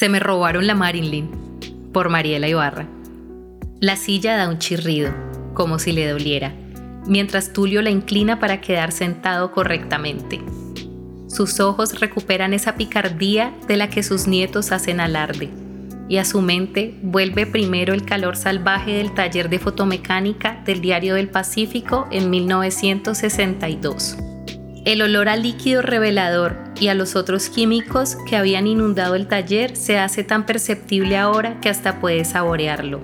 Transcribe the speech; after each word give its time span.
Se 0.00 0.08
me 0.08 0.18
robaron 0.18 0.66
la 0.66 0.74
Marilyn, 0.74 1.28
por 1.92 2.08
Mariela 2.08 2.48
Ibarra. 2.48 2.88
La 3.80 3.96
silla 3.96 4.34
da 4.38 4.48
un 4.48 4.56
chirrido, 4.56 5.12
como 5.52 5.78
si 5.78 5.92
le 5.92 6.08
doliera, 6.08 6.54
mientras 7.06 7.52
Tulio 7.52 7.82
la 7.82 7.90
inclina 7.90 8.40
para 8.40 8.62
quedar 8.62 8.92
sentado 8.92 9.52
correctamente. 9.52 10.40
Sus 11.28 11.60
ojos 11.60 12.00
recuperan 12.00 12.54
esa 12.54 12.76
picardía 12.76 13.54
de 13.68 13.76
la 13.76 13.90
que 13.90 14.02
sus 14.02 14.26
nietos 14.26 14.72
hacen 14.72 15.00
alarde, 15.00 15.50
y 16.08 16.16
a 16.16 16.24
su 16.24 16.40
mente 16.40 16.94
vuelve 17.02 17.44
primero 17.44 17.92
el 17.92 18.06
calor 18.06 18.38
salvaje 18.38 18.92
del 18.92 19.12
taller 19.12 19.50
de 19.50 19.58
fotomecánica 19.58 20.62
del 20.64 20.80
Diario 20.80 21.16
del 21.16 21.28
Pacífico 21.28 22.08
en 22.10 22.30
1962 22.30 24.16
el 24.84 25.02
olor 25.02 25.28
al 25.28 25.42
líquido 25.42 25.82
revelador 25.82 26.56
y 26.80 26.88
a 26.88 26.94
los 26.94 27.14
otros 27.14 27.48
químicos 27.50 28.16
que 28.26 28.36
habían 28.36 28.66
inundado 28.66 29.14
el 29.14 29.28
taller 29.28 29.76
se 29.76 29.98
hace 29.98 30.24
tan 30.24 30.46
perceptible 30.46 31.16
ahora 31.16 31.60
que 31.60 31.68
hasta 31.68 32.00
puede 32.00 32.24
saborearlo. 32.24 33.02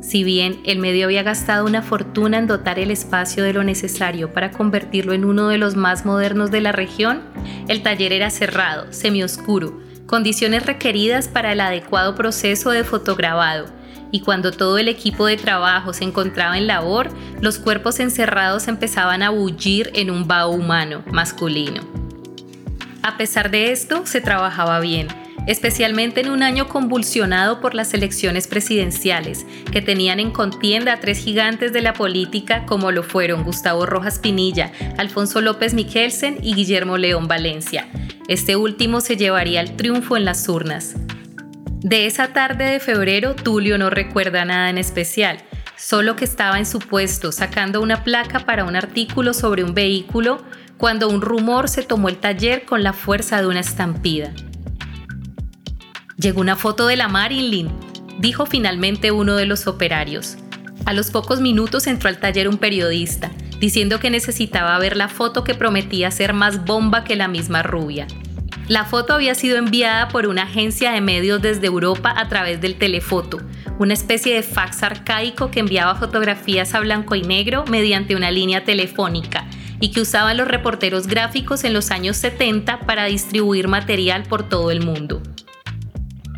Si 0.00 0.24
bien 0.24 0.60
el 0.64 0.78
medio 0.78 1.06
había 1.06 1.22
gastado 1.22 1.66
una 1.66 1.82
fortuna 1.82 2.38
en 2.38 2.46
dotar 2.46 2.78
el 2.78 2.90
espacio 2.90 3.42
de 3.42 3.52
lo 3.52 3.64
necesario 3.64 4.32
para 4.32 4.52
convertirlo 4.52 5.12
en 5.12 5.24
uno 5.24 5.48
de 5.48 5.58
los 5.58 5.76
más 5.76 6.06
modernos 6.06 6.50
de 6.50 6.60
la 6.60 6.72
región, 6.72 7.22
el 7.68 7.82
taller 7.82 8.12
era 8.12 8.30
cerrado, 8.30 8.92
semioscuro, 8.92 9.80
condiciones 10.06 10.64
requeridas 10.64 11.28
para 11.28 11.52
el 11.52 11.60
adecuado 11.60 12.14
proceso 12.14 12.70
de 12.70 12.84
fotograbado, 12.84 13.66
y 14.12 14.20
cuando 14.20 14.52
todo 14.52 14.78
el 14.78 14.88
equipo 14.88 15.26
de 15.26 15.36
trabajo 15.36 15.92
se 15.92 16.04
encontraba 16.04 16.56
en 16.56 16.68
labor, 16.68 17.08
los 17.40 17.58
cuerpos 17.58 17.98
encerrados 17.98 18.68
empezaban 18.68 19.22
a 19.22 19.30
bullir 19.30 19.90
en 19.94 20.10
un 20.12 20.28
vaho 20.28 20.52
humano 20.52 21.02
masculino. 21.10 22.05
A 23.06 23.16
pesar 23.16 23.52
de 23.52 23.70
esto, 23.70 24.04
se 24.04 24.20
trabajaba 24.20 24.80
bien, 24.80 25.06
especialmente 25.46 26.22
en 26.22 26.28
un 26.28 26.42
año 26.42 26.66
convulsionado 26.66 27.60
por 27.60 27.72
las 27.72 27.94
elecciones 27.94 28.48
presidenciales, 28.48 29.46
que 29.70 29.80
tenían 29.80 30.18
en 30.18 30.32
contienda 30.32 30.94
a 30.94 30.98
tres 30.98 31.18
gigantes 31.18 31.72
de 31.72 31.82
la 31.82 31.92
política 31.92 32.66
como 32.66 32.90
lo 32.90 33.04
fueron 33.04 33.44
Gustavo 33.44 33.86
Rojas 33.86 34.18
Pinilla, 34.18 34.72
Alfonso 34.98 35.40
López 35.40 35.72
Michelsen 35.72 36.38
y 36.42 36.56
Guillermo 36.56 36.98
León 36.98 37.28
Valencia. 37.28 37.86
Este 38.26 38.56
último 38.56 39.00
se 39.00 39.16
llevaría 39.16 39.60
el 39.60 39.76
triunfo 39.76 40.16
en 40.16 40.24
las 40.24 40.48
urnas. 40.48 40.96
De 41.78 42.06
esa 42.06 42.32
tarde 42.32 42.64
de 42.64 42.80
febrero, 42.80 43.36
Tulio 43.36 43.78
no 43.78 43.88
recuerda 43.88 44.44
nada 44.44 44.68
en 44.68 44.78
especial, 44.78 45.38
solo 45.76 46.16
que 46.16 46.24
estaba 46.24 46.58
en 46.58 46.66
su 46.66 46.80
puesto 46.80 47.30
sacando 47.30 47.80
una 47.82 48.02
placa 48.02 48.40
para 48.40 48.64
un 48.64 48.74
artículo 48.74 49.32
sobre 49.32 49.62
un 49.62 49.74
vehículo 49.74 50.42
cuando 50.78 51.08
un 51.08 51.22
rumor 51.22 51.68
se 51.68 51.82
tomó 51.82 52.08
el 52.08 52.18
taller 52.18 52.64
con 52.64 52.82
la 52.82 52.92
fuerza 52.92 53.40
de 53.40 53.46
una 53.46 53.60
estampida. 53.60 54.32
Llegó 56.18 56.40
una 56.40 56.56
foto 56.56 56.86
de 56.86 56.96
la 56.96 57.08
Marilyn, 57.08 57.70
dijo 58.18 58.46
finalmente 58.46 59.10
uno 59.10 59.36
de 59.36 59.46
los 59.46 59.66
operarios. 59.66 60.36
A 60.84 60.92
los 60.92 61.10
pocos 61.10 61.40
minutos 61.40 61.86
entró 61.86 62.08
al 62.08 62.18
taller 62.18 62.48
un 62.48 62.58
periodista, 62.58 63.30
diciendo 63.58 64.00
que 64.00 64.10
necesitaba 64.10 64.78
ver 64.78 64.96
la 64.96 65.08
foto 65.08 65.44
que 65.44 65.54
prometía 65.54 66.10
ser 66.10 66.32
más 66.32 66.64
bomba 66.64 67.04
que 67.04 67.16
la 67.16 67.28
misma 67.28 67.62
rubia. 67.62 68.06
La 68.68 68.84
foto 68.84 69.14
había 69.14 69.34
sido 69.34 69.56
enviada 69.56 70.08
por 70.08 70.26
una 70.26 70.42
agencia 70.42 70.92
de 70.92 71.00
medios 71.00 71.40
desde 71.40 71.66
Europa 71.66 72.12
a 72.16 72.28
través 72.28 72.60
del 72.60 72.76
telefoto, 72.76 73.40
una 73.78 73.94
especie 73.94 74.34
de 74.34 74.42
fax 74.42 74.82
arcaico 74.82 75.50
que 75.50 75.60
enviaba 75.60 75.94
fotografías 75.94 76.74
a 76.74 76.80
blanco 76.80 77.14
y 77.14 77.22
negro 77.22 77.64
mediante 77.68 78.16
una 78.16 78.30
línea 78.30 78.64
telefónica 78.64 79.46
y 79.80 79.90
que 79.90 80.00
usaban 80.00 80.36
los 80.36 80.48
reporteros 80.48 81.06
gráficos 81.06 81.64
en 81.64 81.72
los 81.72 81.90
años 81.90 82.16
70 82.16 82.80
para 82.80 83.04
distribuir 83.06 83.68
material 83.68 84.22
por 84.24 84.48
todo 84.48 84.70
el 84.70 84.84
mundo. 84.84 85.22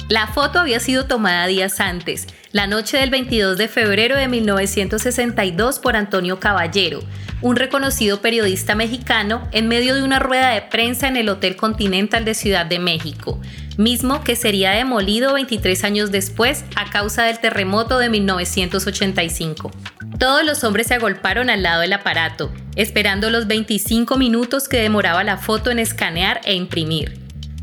La 0.09 0.27
foto 0.27 0.61
había 0.61 0.81
sido 0.81 1.05
tomada 1.05 1.47
días 1.47 1.81
antes, 1.81 2.29
la 2.51 2.67
noche 2.67 2.97
del 2.97 3.11
22 3.11 3.59
de 3.59 3.69
febrero 3.69 4.17
de 4.17 4.27
1962 4.27 5.79
por 5.81 5.97
Antonio 5.97 6.41
Caballero, 6.41 7.01
un 7.43 7.57
reconocido 7.57 8.23
periodista 8.23 8.75
mexicano, 8.75 9.47
en 9.53 9.69
medio 9.69 9.95
de 9.95 10.03
una 10.03 10.19
rueda 10.19 10.51
de 10.51 10.63
prensa 10.63 11.09
en 11.09 11.19
el 11.19 11.29
Hotel 11.29 11.57
Continental 11.57 12.25
de 12.25 12.33
Ciudad 12.33 12.65
de 12.65 12.79
México, 12.79 13.39
mismo 13.77 14.25
que 14.25 14.35
sería 14.35 14.71
demolido 14.71 15.35
23 15.35 15.85
años 15.85 16.11
después 16.11 16.65
a 16.75 16.89
causa 16.89 17.25
del 17.25 17.39
terremoto 17.39 17.99
de 17.99 18.09
1985. 18.09 19.71
Todos 20.19 20.43
los 20.43 20.65
hombres 20.65 20.87
se 20.87 20.95
agolparon 20.95 21.51
al 21.51 21.63
lado 21.63 21.83
del 21.83 21.93
aparato, 21.93 22.51
esperando 22.79 23.29
los 23.29 23.49
25 23.49 24.17
minutos 24.17 24.69
que 24.69 24.81
demoraba 24.81 25.25
la 25.25 25.37
foto 25.37 25.73
en 25.73 25.81
escanear 25.81 26.41
e 26.45 26.55
imprimir. 26.55 27.19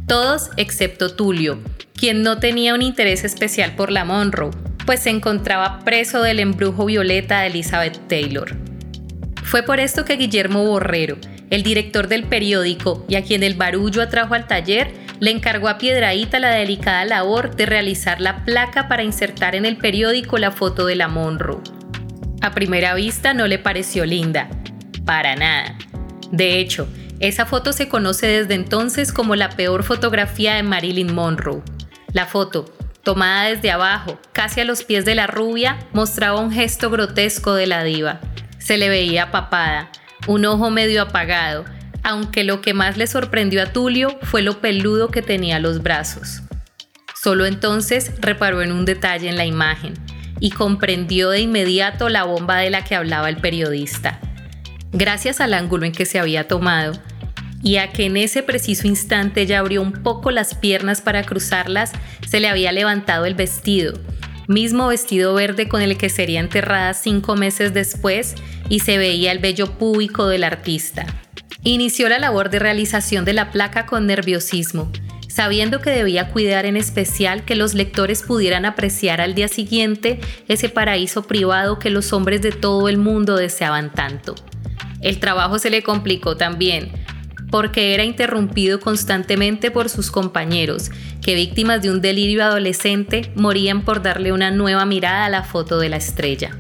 Todos 0.08 0.50
excepto 0.58 1.16
Tulio, 1.16 1.58
quien 1.98 2.22
no 2.22 2.38
tenía 2.38 2.76
un 2.76 2.82
interés 2.82 3.24
especial 3.24 3.76
por 3.78 3.94
la 3.94 4.04
Monroe, 4.04 4.52
pues 4.86 5.00
se 5.00 5.10
encontraba 5.12 5.80
preso 5.80 6.22
del 6.22 6.42
embrujo 6.42 6.86
violeta 6.86 7.40
de 7.40 7.48
Elizabeth 7.48 7.98
Taylor. 8.10 8.58
Fue 9.42 9.64
por 9.64 9.80
esto 9.80 10.04
que 10.04 10.18
Guillermo 10.18 10.66
Borrero, 10.66 11.18
el 11.50 11.64
director 11.64 12.10
del 12.10 12.26
periódico 12.26 13.06
y 13.08 13.16
a 13.16 13.24
quien 13.24 13.42
el 13.44 13.54
barullo 13.54 14.02
atrajo 14.02 14.34
al 14.34 14.48
taller, 14.48 14.92
le 15.22 15.32
encargó 15.32 15.70
a 15.70 15.78
Piedraíta 15.78 16.40
la 16.42 16.52
delicada 16.52 17.06
labor 17.06 17.56
de 17.56 17.66
realizar 17.66 18.20
la 18.20 18.44
placa 18.44 18.90
para 18.90 19.04
insertar 19.04 19.56
en 19.56 19.66
el 19.66 19.78
periódico 19.78 20.38
la 20.38 20.52
foto 20.52 20.86
de 20.86 20.96
la 20.96 21.08
Monroe. 21.08 21.62
A 22.42 22.52
primera 22.52 22.94
vista 22.96 23.34
no 23.34 23.48
le 23.48 23.60
pareció 23.60 24.06
linda, 24.06 24.50
para 25.06 25.36
nada. 25.36 25.78
De 26.32 26.60
hecho, 26.60 26.88
esa 27.20 27.46
foto 27.46 27.72
se 27.72 27.88
conoce 27.88 28.28
desde 28.28 28.56
entonces 28.56 29.14
como 29.14 29.36
la 29.36 29.50
peor 29.50 29.84
fotografía 29.84 30.56
de 30.56 30.64
Marilyn 30.64 31.14
Monroe. 31.14 31.62
La 32.12 32.26
foto, 32.26 32.66
tomada 33.04 33.50
desde 33.50 33.72
abajo, 33.72 34.20
casi 34.34 34.62
a 34.62 34.66
los 34.66 34.84
pies 34.84 35.06
de 35.06 35.16
la 35.16 35.28
rubia, 35.28 35.78
mostraba 35.94 36.40
un 36.40 36.52
gesto 36.52 36.90
grotesco 36.90 37.54
de 37.54 37.68
la 37.68 37.84
diva. 37.84 38.20
Se 38.58 38.78
le 38.78 38.90
veía 38.90 39.32
papada, 39.32 39.90
un 40.28 40.46
ojo 40.46 40.72
medio 40.72 41.02
apagado, 41.02 41.66
aunque 42.04 42.44
lo 42.44 42.62
que 42.62 42.74
más 42.74 42.98
le 42.98 43.08
sorprendió 43.08 43.64
a 43.64 43.68
Tulio 43.68 44.18
fue 44.24 44.42
lo 44.42 44.60
peludo 44.60 45.10
que 45.10 45.22
tenía 45.22 45.60
los 45.60 45.82
brazos. 45.82 46.42
Solo 47.22 47.46
entonces 47.46 48.12
reparó 48.20 48.62
en 48.62 48.72
un 48.72 48.86
detalle 48.86 49.30
en 49.30 49.38
la 49.38 49.46
imagen 49.46 49.94
y 50.40 50.52
comprendió 50.52 51.30
de 51.30 51.42
inmediato 51.42 52.10
la 52.10 52.24
bomba 52.24 52.58
de 52.58 52.70
la 52.70 52.84
que 52.84 52.96
hablaba 52.96 53.30
el 53.30 53.38
periodista. 53.38 54.20
Gracias 54.96 55.40
al 55.40 55.54
ángulo 55.54 55.86
en 55.86 55.92
que 55.92 56.06
se 56.06 56.18
había 56.18 56.48
tomado 56.48 56.94
y 57.62 57.78
a 57.78 57.92
que 57.92 58.06
en 58.06 58.18
ese 58.18 58.42
preciso 58.42 58.88
instante 58.88 59.42
ella 59.42 59.60
abrió 59.60 59.82
un 59.82 59.92
poco 59.92 60.32
las 60.32 60.56
piernas 60.56 61.02
para 61.02 61.24
cruzarlas, 61.24 61.92
se 62.28 62.40
le 62.40 62.48
había 62.48 62.72
levantado 62.72 63.26
el 63.26 63.36
vestido 63.36 63.94
mismo 64.48 64.88
vestido 64.88 65.34
verde 65.34 65.68
con 65.68 65.82
el 65.82 65.98
que 65.98 66.10
sería 66.10 66.40
enterrada 66.40 66.94
cinco 66.94 67.36
meses 67.36 67.74
después 67.74 68.36
y 68.70 68.80
se 68.80 68.98
veía 68.98 69.32
el 69.32 69.40
vello 69.40 69.78
púbico 69.78 70.28
del 70.28 70.44
artista. 70.44 71.06
Inició 71.64 72.10
la 72.10 72.20
labor 72.20 72.50
de 72.50 72.60
realización 72.60 73.26
de 73.26 73.34
la 73.34 73.52
placa 73.52 73.86
con 73.86 74.06
nerviosismo, 74.06 74.92
sabiendo 75.28 75.82
que 75.82 75.90
debía 75.90 76.30
cuidar 76.30 76.66
en 76.66 76.78
especial 76.78 77.44
que 77.44 77.56
los 77.56 77.74
lectores 77.74 78.22
pudieran 78.22 78.66
apreciar 78.66 79.20
al 79.20 79.34
día 79.34 79.48
siguiente 79.48 80.20
ese 80.48 80.70
paraíso 80.70 81.24
privado 81.24 81.80
que 81.80 81.90
los 81.90 82.14
hombres 82.14 82.42
de 82.42 82.52
todo 82.52 82.88
el 82.88 82.98
mundo 82.98 83.36
deseaban 83.36 83.92
tanto. 83.92 84.36
El 85.02 85.20
trabajo 85.20 85.60
se 85.60 85.70
le 85.70 85.84
complicó 85.84 86.38
también, 86.38 86.92
porque 87.52 87.94
era 87.94 88.04
interrumpido 88.04 88.80
constantemente 88.80 89.72
por 89.72 89.90
sus 89.90 90.12
compañeros, 90.12 90.92
que 91.22 91.36
víctimas 91.36 91.82
de 91.82 91.92
un 91.92 92.02
delirio 92.02 92.44
adolescente 92.44 93.32
morían 93.36 93.84
por 93.84 94.02
darle 94.02 94.32
una 94.32 94.52
nueva 94.52 94.86
mirada 94.86 95.26
a 95.26 95.30
la 95.30 95.44
foto 95.44 95.80
de 95.80 95.90
la 95.90 95.98
estrella. 95.98 96.58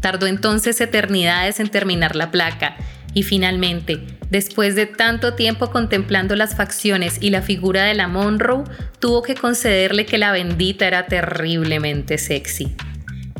Tardó 0.00 0.26
entonces 0.26 0.80
eternidades 0.80 1.60
en 1.60 1.68
terminar 1.68 2.16
la 2.16 2.30
placa, 2.30 2.76
y 3.12 3.22
finalmente, 3.22 4.00
después 4.30 4.76
de 4.76 4.86
tanto 4.86 5.34
tiempo 5.34 5.70
contemplando 5.70 6.36
las 6.36 6.54
facciones 6.54 7.18
y 7.20 7.30
la 7.30 7.42
figura 7.42 7.84
de 7.84 7.94
la 7.94 8.08
Monroe, 8.08 8.64
tuvo 8.98 9.22
que 9.22 9.34
concederle 9.34 10.06
que 10.06 10.18
la 10.18 10.32
bendita 10.32 10.86
era 10.86 11.06
terriblemente 11.06 12.18
sexy. 12.18 12.74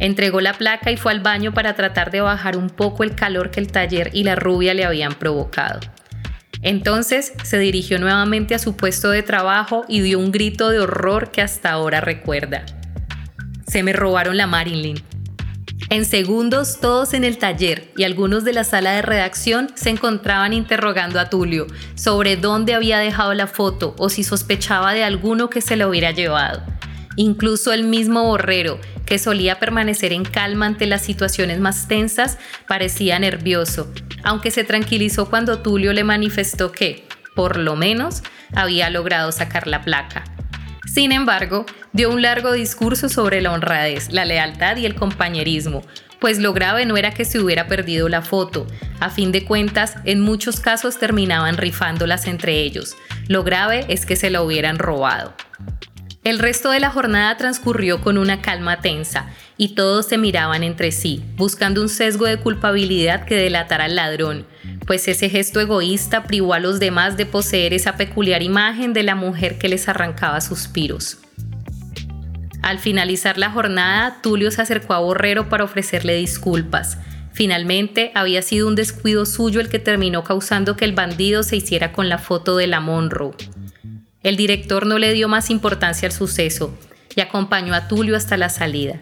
Entregó 0.00 0.40
la 0.40 0.54
placa 0.54 0.90
y 0.90 0.96
fue 0.96 1.12
al 1.12 1.20
baño 1.20 1.52
para 1.52 1.74
tratar 1.74 2.10
de 2.10 2.22
bajar 2.22 2.56
un 2.56 2.70
poco 2.70 3.04
el 3.04 3.14
calor 3.14 3.50
que 3.50 3.60
el 3.60 3.70
taller 3.70 4.10
y 4.14 4.24
la 4.24 4.34
rubia 4.34 4.72
le 4.72 4.86
habían 4.86 5.12
provocado. 5.12 5.78
Entonces 6.62 7.34
se 7.44 7.58
dirigió 7.58 7.98
nuevamente 7.98 8.54
a 8.54 8.58
su 8.58 8.76
puesto 8.76 9.10
de 9.10 9.22
trabajo 9.22 9.84
y 9.88 10.00
dio 10.00 10.18
un 10.18 10.32
grito 10.32 10.70
de 10.70 10.80
horror 10.80 11.30
que 11.30 11.42
hasta 11.42 11.70
ahora 11.70 12.00
recuerda. 12.00 12.64
Se 13.66 13.82
me 13.82 13.92
robaron 13.92 14.38
la 14.38 14.46
Marilyn. 14.46 15.02
En 15.90 16.06
segundos, 16.06 16.78
todos 16.80 17.12
en 17.14 17.24
el 17.24 17.36
taller 17.36 17.92
y 17.96 18.04
algunos 18.04 18.44
de 18.44 18.52
la 18.54 18.64
sala 18.64 18.92
de 18.92 19.02
redacción 19.02 19.70
se 19.74 19.90
encontraban 19.90 20.52
interrogando 20.52 21.20
a 21.20 21.28
Tulio 21.28 21.66
sobre 21.94 22.36
dónde 22.36 22.74
había 22.74 22.98
dejado 22.98 23.34
la 23.34 23.46
foto 23.46 23.94
o 23.98 24.08
si 24.08 24.24
sospechaba 24.24 24.94
de 24.94 25.04
alguno 25.04 25.50
que 25.50 25.60
se 25.60 25.76
la 25.76 25.88
hubiera 25.88 26.10
llevado. 26.10 26.62
Incluso 27.16 27.72
el 27.72 27.84
mismo 27.84 28.24
Borrero, 28.24 28.78
que 29.10 29.18
solía 29.18 29.58
permanecer 29.58 30.12
en 30.12 30.22
calma 30.22 30.66
ante 30.66 30.86
las 30.86 31.02
situaciones 31.02 31.58
más 31.58 31.88
tensas, 31.88 32.38
parecía 32.68 33.18
nervioso, 33.18 33.92
aunque 34.22 34.52
se 34.52 34.62
tranquilizó 34.62 35.28
cuando 35.28 35.58
Tulio 35.58 35.92
le 35.92 36.04
manifestó 36.04 36.70
que, 36.70 37.08
por 37.34 37.56
lo 37.56 37.74
menos, 37.74 38.22
había 38.54 38.88
logrado 38.88 39.32
sacar 39.32 39.66
la 39.66 39.82
placa. 39.82 40.22
Sin 40.86 41.10
embargo, 41.10 41.66
dio 41.92 42.08
un 42.08 42.22
largo 42.22 42.52
discurso 42.52 43.08
sobre 43.08 43.40
la 43.40 43.50
honradez, 43.50 44.12
la 44.12 44.24
lealtad 44.24 44.76
y 44.76 44.86
el 44.86 44.94
compañerismo, 44.94 45.82
pues 46.20 46.38
lo 46.38 46.52
grave 46.52 46.86
no 46.86 46.96
era 46.96 47.10
que 47.10 47.24
se 47.24 47.40
hubiera 47.40 47.66
perdido 47.66 48.08
la 48.08 48.22
foto. 48.22 48.68
A 49.00 49.10
fin 49.10 49.32
de 49.32 49.44
cuentas, 49.44 49.96
en 50.04 50.20
muchos 50.20 50.60
casos 50.60 51.00
terminaban 51.00 51.56
rifándolas 51.56 52.28
entre 52.28 52.60
ellos. 52.60 52.96
Lo 53.26 53.42
grave 53.42 53.86
es 53.88 54.06
que 54.06 54.14
se 54.14 54.30
la 54.30 54.40
hubieran 54.40 54.78
robado. 54.78 55.34
El 56.22 56.38
resto 56.38 56.70
de 56.70 56.80
la 56.80 56.90
jornada 56.90 57.34
transcurrió 57.38 58.02
con 58.02 58.18
una 58.18 58.42
calma 58.42 58.82
tensa 58.82 59.30
y 59.56 59.68
todos 59.74 60.06
se 60.06 60.18
miraban 60.18 60.62
entre 60.62 60.92
sí, 60.92 61.24
buscando 61.36 61.80
un 61.80 61.88
sesgo 61.88 62.26
de 62.26 62.36
culpabilidad 62.36 63.24
que 63.24 63.36
delatara 63.36 63.84
al 63.84 63.96
ladrón, 63.96 64.44
pues 64.86 65.08
ese 65.08 65.30
gesto 65.30 65.60
egoísta 65.60 66.24
privó 66.24 66.52
a 66.52 66.60
los 66.60 66.78
demás 66.78 67.16
de 67.16 67.24
poseer 67.24 67.72
esa 67.72 67.96
peculiar 67.96 68.42
imagen 68.42 68.92
de 68.92 69.02
la 69.02 69.14
mujer 69.14 69.56
que 69.56 69.70
les 69.70 69.88
arrancaba 69.88 70.42
suspiros. 70.42 71.16
Al 72.60 72.78
finalizar 72.78 73.38
la 73.38 73.50
jornada, 73.50 74.20
Tulio 74.22 74.50
se 74.50 74.60
acercó 74.60 74.92
a 74.92 74.98
Borrero 74.98 75.48
para 75.48 75.64
ofrecerle 75.64 76.16
disculpas. 76.16 76.98
Finalmente, 77.32 78.12
había 78.14 78.42
sido 78.42 78.68
un 78.68 78.74
descuido 78.74 79.24
suyo 79.24 79.58
el 79.58 79.70
que 79.70 79.78
terminó 79.78 80.22
causando 80.22 80.76
que 80.76 80.84
el 80.84 80.92
bandido 80.92 81.42
se 81.42 81.56
hiciera 81.56 81.92
con 81.92 82.10
la 82.10 82.18
foto 82.18 82.58
de 82.58 82.66
la 82.66 82.80
Monroe. 82.80 83.32
El 84.22 84.36
director 84.36 84.84
no 84.84 84.98
le 84.98 85.14
dio 85.14 85.28
más 85.28 85.48
importancia 85.48 86.06
al 86.06 86.12
suceso 86.12 86.76
y 87.16 87.22
acompañó 87.22 87.72
a 87.72 87.88
Tulio 87.88 88.16
hasta 88.16 88.36
la 88.36 88.50
salida. 88.50 89.00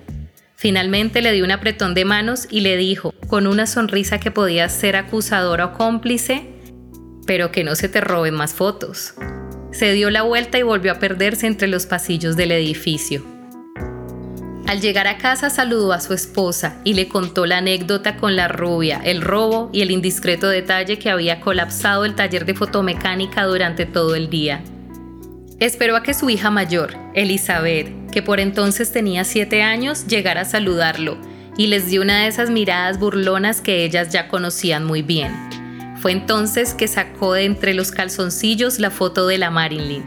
Finalmente 0.55 1.23
le 1.23 1.32
dio 1.32 1.44
un 1.44 1.50
apretón 1.50 1.94
de 1.94 2.05
manos 2.05 2.47
y 2.50 2.61
le 2.61 2.76
dijo, 2.76 3.12
con 3.26 3.49
una 3.49 3.67
sonrisa 3.67 4.20
que 4.20 4.31
podía 4.31 4.69
ser 4.69 4.94
acusadora 4.94 5.67
o 5.67 5.73
cómplice, 5.73 6.49
pero 7.26 7.50
que 7.50 7.65
no 7.65 7.75
se 7.75 7.88
te 7.88 8.00
roben 8.00 8.35
más 8.35 8.55
fotos. 8.55 9.15
Se 9.73 9.93
dio 9.93 10.11
la 10.11 10.23
vuelta 10.23 10.56
y 10.56 10.62
volvió 10.62 10.93
a 10.93 10.99
perderse 11.00 11.49
entre 11.49 11.67
los 11.67 11.87
pasillos 11.87 12.37
del 12.37 12.53
edificio. 12.53 13.25
Al 14.69 14.81
llegar 14.81 15.09
a 15.09 15.19
casa 15.19 15.50
saludó 15.50 15.93
a 15.93 16.00
su 16.00 16.12
esposa 16.14 16.81
y 16.85 16.94
le 16.94 17.09
contó 17.09 17.44
la 17.44 17.59
anécdota 17.59 18.17
con 18.17 18.37
la 18.37 18.47
rubia, 18.47 19.00
el 19.03 19.21
robo 19.21 19.69
y 19.73 19.82
el 19.82 19.91
indiscreto 19.91 20.49
detalle 20.49 20.99
que 20.99 21.11
había 21.11 21.41
colapsado 21.41 22.05
el 22.05 22.14
taller 22.14 22.44
de 22.44 22.55
fotomecánica 22.55 23.47
durante 23.47 23.85
todo 23.85 24.14
el 24.14 24.31
día. 24.31 24.62
Esperó 25.60 25.96
a 25.96 26.05
que 26.05 26.14
su 26.14 26.31
hija 26.31 26.50
mayor, 26.50 26.94
Elizabeth, 27.14 27.88
que 28.12 28.22
por 28.22 28.38
entonces 28.38 28.93
tenía 28.93 29.25
siete 29.25 29.62
años, 29.62 30.06
llegara 30.06 30.43
a 30.43 30.44
saludarlo 30.44 31.19
y 31.56 31.66
les 31.66 31.88
dio 31.88 32.02
una 32.02 32.22
de 32.22 32.28
esas 32.28 32.49
miradas 32.49 33.00
burlonas 33.00 33.60
que 33.60 33.84
ellas 33.84 34.10
ya 34.10 34.28
conocían 34.28 34.84
muy 34.84 35.02
bien. 35.02 35.32
Fue 36.00 36.12
entonces 36.12 36.75
que 36.75 36.87
sacó 36.87 37.32
de 37.32 37.44
entre 37.44 37.75
los 37.75 37.90
calzoncillos 37.90 38.78
la 38.78 38.90
foto 38.90 39.26
de 39.26 39.38
la 39.38 39.50
Marilyn. 39.50 40.05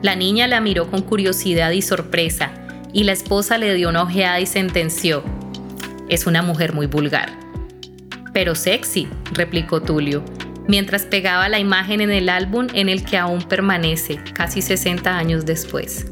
La 0.00 0.16
niña 0.16 0.48
la 0.48 0.62
miró 0.62 0.90
con 0.90 1.02
curiosidad 1.02 1.72
y 1.72 1.82
sorpresa, 1.82 2.52
y 2.94 3.04
la 3.04 3.12
esposa 3.12 3.58
le 3.58 3.74
dio 3.74 3.90
una 3.90 4.04
ojeada 4.04 4.40
y 4.40 4.46
sentenció, 4.46 5.22
es 6.08 6.26
una 6.26 6.42
mujer 6.42 6.72
muy 6.72 6.86
vulgar. 6.86 7.30
Pero 8.32 8.54
sexy, 8.54 9.08
replicó 9.32 9.82
Tulio, 9.82 10.24
mientras 10.68 11.06
pegaba 11.06 11.48
la 11.48 11.58
imagen 11.58 12.00
en 12.00 12.10
el 12.10 12.28
álbum 12.28 12.66
en 12.74 12.88
el 12.88 13.04
que 13.04 13.18
aún 13.18 13.42
permanece, 13.42 14.18
casi 14.34 14.62
60 14.62 15.16
años 15.16 15.44
después. 15.46 16.06